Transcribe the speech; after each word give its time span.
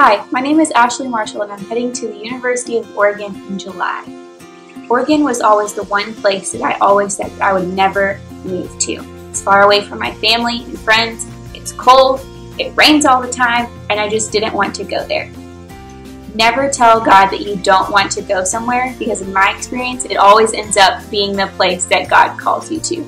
Hi, 0.00 0.24
my 0.30 0.38
name 0.38 0.60
is 0.60 0.70
Ashley 0.76 1.08
Marshall 1.08 1.42
and 1.42 1.50
I'm 1.50 1.64
heading 1.64 1.92
to 1.94 2.06
the 2.06 2.16
University 2.16 2.78
of 2.78 2.96
Oregon 2.96 3.34
in 3.34 3.58
July. 3.58 4.04
Oregon 4.88 5.24
was 5.24 5.40
always 5.40 5.74
the 5.74 5.82
one 5.82 6.14
place 6.14 6.52
that 6.52 6.62
I 6.62 6.78
always 6.78 7.16
said 7.16 7.32
I 7.40 7.52
would 7.52 7.66
never 7.66 8.20
move 8.44 8.78
to. 8.78 9.04
It's 9.28 9.42
far 9.42 9.62
away 9.62 9.80
from 9.80 9.98
my 9.98 10.14
family 10.14 10.62
and 10.62 10.78
friends, 10.78 11.26
it's 11.52 11.72
cold, 11.72 12.20
it 12.60 12.72
rains 12.76 13.06
all 13.06 13.20
the 13.20 13.32
time, 13.32 13.66
and 13.90 13.98
I 13.98 14.08
just 14.08 14.30
didn't 14.30 14.54
want 14.54 14.72
to 14.76 14.84
go 14.84 15.04
there. 15.04 15.28
Never 16.32 16.70
tell 16.70 17.00
God 17.00 17.30
that 17.30 17.40
you 17.40 17.56
don't 17.56 17.90
want 17.90 18.12
to 18.12 18.22
go 18.22 18.44
somewhere 18.44 18.94
because, 19.00 19.20
in 19.20 19.32
my 19.32 19.52
experience, 19.52 20.04
it 20.04 20.16
always 20.16 20.54
ends 20.54 20.76
up 20.76 21.02
being 21.10 21.34
the 21.34 21.48
place 21.56 21.86
that 21.86 22.08
God 22.08 22.38
calls 22.38 22.70
you 22.70 22.78
to. 22.78 22.98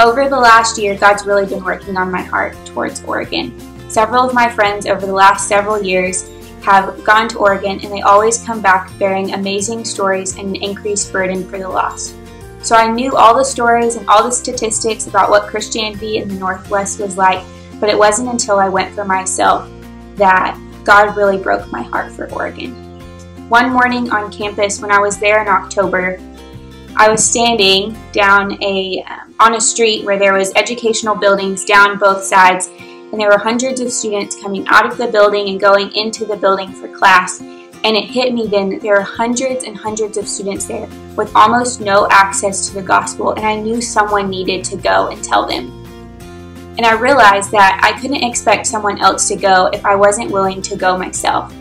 Over 0.00 0.30
the 0.30 0.40
last 0.40 0.78
year, 0.78 0.96
God's 0.96 1.26
really 1.26 1.44
been 1.44 1.62
working 1.62 1.98
on 1.98 2.10
my 2.10 2.22
heart 2.22 2.56
towards 2.64 3.04
Oregon. 3.04 3.54
Several 3.92 4.24
of 4.24 4.32
my 4.32 4.48
friends 4.48 4.86
over 4.86 5.04
the 5.04 5.12
last 5.12 5.46
several 5.46 5.82
years 5.82 6.30
have 6.62 7.04
gone 7.04 7.28
to 7.28 7.36
Oregon 7.36 7.78
and 7.82 7.92
they 7.92 8.00
always 8.00 8.42
come 8.42 8.62
back 8.62 8.90
bearing 8.98 9.34
amazing 9.34 9.84
stories 9.84 10.38
and 10.38 10.56
an 10.56 10.62
increased 10.62 11.12
burden 11.12 11.46
for 11.46 11.58
the 11.58 11.68
lost. 11.68 12.16
So 12.62 12.74
I 12.74 12.90
knew 12.90 13.14
all 13.14 13.36
the 13.36 13.44
stories 13.44 13.96
and 13.96 14.08
all 14.08 14.24
the 14.24 14.32
statistics 14.32 15.08
about 15.08 15.28
what 15.28 15.46
Christianity 15.46 16.16
in 16.16 16.28
the 16.28 16.36
Northwest 16.36 17.00
was 17.00 17.18
like, 17.18 17.44
but 17.80 17.90
it 17.90 17.98
wasn't 17.98 18.30
until 18.30 18.58
I 18.58 18.70
went 18.70 18.94
for 18.94 19.04
myself 19.04 19.70
that 20.14 20.58
God 20.84 21.14
really 21.14 21.36
broke 21.36 21.70
my 21.70 21.82
heart 21.82 22.12
for 22.12 22.32
Oregon. 22.32 22.72
One 23.50 23.70
morning 23.70 24.10
on 24.10 24.32
campus 24.32 24.80
when 24.80 24.90
I 24.90 25.00
was 25.00 25.18
there 25.18 25.42
in 25.42 25.48
October, 25.48 26.18
I 26.96 27.10
was 27.10 27.22
standing 27.22 27.94
down 28.12 28.56
a 28.62 29.04
um, 29.06 29.34
on 29.38 29.56
a 29.56 29.60
street 29.60 30.06
where 30.06 30.18
there 30.18 30.32
was 30.32 30.50
educational 30.54 31.14
buildings 31.14 31.66
down 31.66 31.98
both 31.98 32.24
sides 32.24 32.70
and 33.12 33.20
there 33.20 33.28
were 33.28 33.38
hundreds 33.38 33.80
of 33.80 33.92
students 33.92 34.40
coming 34.42 34.66
out 34.68 34.86
of 34.86 34.96
the 34.96 35.06
building 35.06 35.50
and 35.50 35.60
going 35.60 35.94
into 35.94 36.24
the 36.24 36.36
building 36.36 36.72
for 36.72 36.88
class. 36.88 37.40
And 37.40 37.96
it 37.96 38.04
hit 38.04 38.32
me 38.32 38.46
then 38.46 38.70
that 38.70 38.80
there 38.80 38.96
are 38.96 39.02
hundreds 39.02 39.64
and 39.64 39.76
hundreds 39.76 40.16
of 40.16 40.26
students 40.26 40.66
there 40.66 40.88
with 41.14 41.34
almost 41.36 41.80
no 41.80 42.08
access 42.10 42.68
to 42.68 42.74
the 42.74 42.82
gospel, 42.82 43.32
and 43.32 43.44
I 43.44 43.56
knew 43.56 43.80
someone 43.82 44.30
needed 44.30 44.64
to 44.64 44.76
go 44.76 45.08
and 45.08 45.22
tell 45.22 45.46
them. 45.46 45.78
And 46.78 46.86
I 46.86 46.98
realized 46.98 47.50
that 47.50 47.80
I 47.82 48.00
couldn't 48.00 48.22
expect 48.22 48.66
someone 48.66 48.98
else 49.00 49.28
to 49.28 49.36
go 49.36 49.66
if 49.66 49.84
I 49.84 49.94
wasn't 49.94 50.30
willing 50.30 50.62
to 50.62 50.76
go 50.76 50.96
myself. 50.96 51.52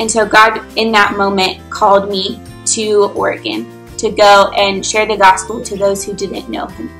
And 0.00 0.10
so 0.10 0.26
God, 0.26 0.60
in 0.76 0.92
that 0.92 1.16
moment, 1.16 1.58
called 1.70 2.10
me 2.10 2.40
to 2.66 3.12
Oregon 3.14 3.66
to 3.96 4.10
go 4.10 4.50
and 4.56 4.84
share 4.84 5.06
the 5.06 5.16
gospel 5.16 5.62
to 5.62 5.76
those 5.76 6.04
who 6.04 6.14
didn't 6.14 6.50
know 6.50 6.66
Him. 6.66 6.90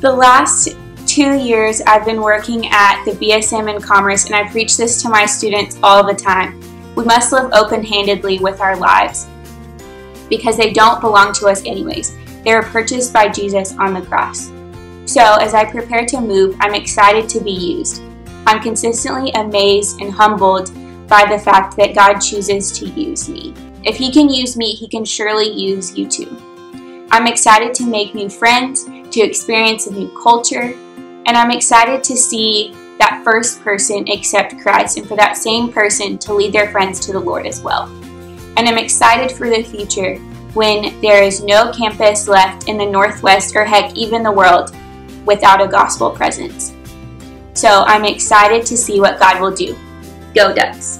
The 0.00 0.10
last 0.10 0.76
two 1.10 1.36
years 1.36 1.82
I've 1.88 2.04
been 2.04 2.22
working 2.22 2.68
at 2.70 3.04
the 3.04 3.10
BSM 3.10 3.74
in 3.74 3.82
Commerce, 3.82 4.26
and 4.26 4.34
I 4.34 4.48
preach 4.48 4.76
this 4.76 5.02
to 5.02 5.08
my 5.08 5.26
students 5.26 5.76
all 5.82 6.06
the 6.06 6.14
time. 6.14 6.60
We 6.94 7.04
must 7.04 7.32
live 7.32 7.50
open 7.52 7.82
handedly 7.82 8.38
with 8.38 8.60
our 8.60 8.76
lives 8.76 9.26
because 10.28 10.56
they 10.56 10.72
don't 10.72 11.00
belong 11.00 11.32
to 11.32 11.48
us, 11.48 11.62
anyways. 11.66 12.16
They 12.44 12.54
were 12.54 12.62
purchased 12.62 13.12
by 13.12 13.28
Jesus 13.28 13.76
on 13.76 13.92
the 13.92 14.02
cross. 14.02 14.52
So, 15.04 15.34
as 15.40 15.52
I 15.52 15.68
prepare 15.68 16.06
to 16.06 16.20
move, 16.20 16.54
I'm 16.60 16.76
excited 16.76 17.28
to 17.30 17.40
be 17.40 17.50
used. 17.50 18.02
I'm 18.46 18.62
consistently 18.62 19.32
amazed 19.32 20.00
and 20.00 20.12
humbled 20.12 20.70
by 21.08 21.26
the 21.28 21.42
fact 21.42 21.76
that 21.76 21.96
God 21.96 22.20
chooses 22.20 22.70
to 22.78 22.86
use 22.86 23.28
me. 23.28 23.52
If 23.82 23.96
He 23.96 24.12
can 24.12 24.28
use 24.28 24.56
me, 24.56 24.74
He 24.74 24.86
can 24.86 25.04
surely 25.04 25.50
use 25.50 25.98
you 25.98 26.06
too. 26.06 26.40
I'm 27.10 27.26
excited 27.26 27.74
to 27.74 27.84
make 27.84 28.14
new 28.14 28.28
friends, 28.28 28.84
to 28.84 29.20
experience 29.20 29.88
a 29.88 29.92
new 29.92 30.08
culture, 30.22 30.72
and 31.30 31.36
I'm 31.36 31.52
excited 31.52 32.02
to 32.02 32.16
see 32.16 32.74
that 32.98 33.22
first 33.22 33.62
person 33.62 34.04
accept 34.10 34.58
Christ 34.58 34.98
and 34.98 35.06
for 35.06 35.14
that 35.14 35.36
same 35.36 35.72
person 35.72 36.18
to 36.18 36.34
lead 36.34 36.52
their 36.52 36.72
friends 36.72 36.98
to 37.06 37.12
the 37.12 37.20
Lord 37.20 37.46
as 37.46 37.60
well. 37.60 37.84
And 38.56 38.68
I'm 38.68 38.78
excited 38.78 39.30
for 39.30 39.48
the 39.48 39.62
future 39.62 40.16
when 40.54 41.00
there 41.00 41.22
is 41.22 41.40
no 41.40 41.70
campus 41.72 42.26
left 42.26 42.68
in 42.68 42.76
the 42.76 42.84
Northwest 42.84 43.54
or 43.54 43.64
heck, 43.64 43.96
even 43.96 44.24
the 44.24 44.32
world 44.32 44.74
without 45.24 45.62
a 45.62 45.68
gospel 45.68 46.10
presence. 46.10 46.74
So 47.54 47.84
I'm 47.86 48.04
excited 48.04 48.66
to 48.66 48.76
see 48.76 48.98
what 48.98 49.20
God 49.20 49.40
will 49.40 49.54
do. 49.54 49.78
Go 50.34 50.52
Ducks! 50.52 50.99